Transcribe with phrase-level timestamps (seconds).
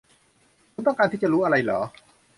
[0.73, 1.79] คุณต้องการที่จะรู้อะไรหรอ